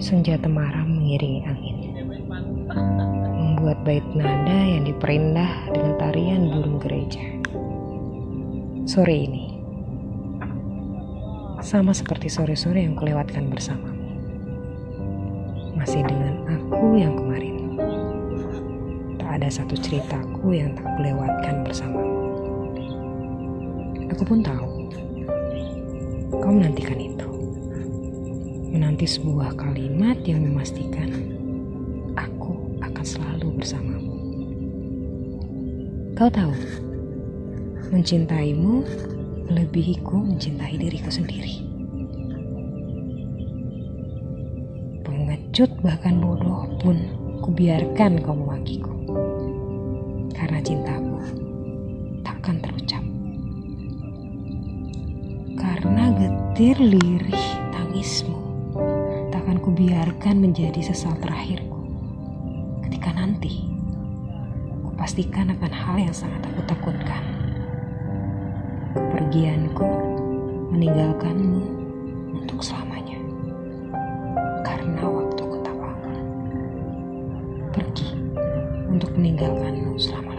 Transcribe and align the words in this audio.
Senja 0.00 0.34
temaram 0.38 0.86
mengiringi 0.90 1.42
angin. 1.46 1.76
Membuat 3.38 3.82
bait 3.82 4.06
nada 4.14 4.58
yang 4.62 4.86
diperindah 4.86 5.70
dengan 5.74 5.94
tarian 5.98 6.50
burung 6.54 6.78
gereja. 6.82 7.22
Sore 8.86 9.16
ini. 9.26 9.44
Sama 11.62 11.90
seperti 11.94 12.26
sore-sore 12.26 12.82
yang 12.82 12.96
kulewatkan 12.96 13.52
bersamamu 13.52 14.02
Masih 15.78 16.02
dengan 16.06 16.46
aku 16.46 16.98
yang 16.98 17.14
kemarin. 17.14 17.56
Tak 19.18 19.30
ada 19.38 19.48
satu 19.50 19.78
ceritaku 19.78 20.56
yang 20.58 20.74
tak 20.74 20.90
kulewatkan 20.98 21.62
bersamamu 21.62 22.09
Aku 24.10 24.22
pun 24.26 24.42
tahu 24.42 24.90
Kau 26.40 26.52
menantikan 26.54 26.98
itu 26.98 27.30
menanti 28.70 29.02
sebuah 29.02 29.58
kalimat 29.58 30.14
yang 30.22 30.46
memastikan 30.46 31.10
aku 32.14 32.54
akan 32.78 33.04
selalu 33.04 33.58
bersamamu. 33.58 34.14
Kau 36.14 36.30
tahu, 36.30 36.54
mencintaimu 37.90 38.86
melebihiku 39.50 40.22
mencintai 40.22 40.78
diriku 40.78 41.10
sendiri. 41.10 41.66
Pengecut 45.02 45.70
bahkan 45.82 46.22
bodoh 46.22 46.70
pun 46.78 46.96
kubiarkan 47.42 48.22
kau 48.22 48.38
memakiku. 48.38 48.94
Karena 50.30 50.62
cintaku 50.62 51.18
takkan 52.22 52.62
terucap. 52.62 52.79
Karena 56.60 56.76
getir 56.76 56.92
lirih 56.92 57.46
tangismu 57.72 58.36
takkan 59.32 59.56
kubiarkan 59.64 60.44
menjadi 60.44 60.92
sesal 60.92 61.16
terakhirku. 61.16 61.88
Ketika 62.84 63.16
nanti, 63.16 63.64
kupastikan 64.84 65.56
akan 65.56 65.72
hal 65.72 65.96
yang 65.96 66.12
sangat 66.12 66.44
aku 66.44 66.60
takutkan. 66.68 67.24
Kepergianku 68.92 69.88
meninggalkanmu 70.76 71.64
untuk 72.44 72.60
selamanya. 72.60 73.16
Karena 74.60 75.08
waktuku 75.08 75.64
tak. 75.64 75.80
Pergi 77.72 78.20
untuk 78.84 79.16
meninggalkanmu 79.16 79.96
selamanya. 79.96 80.29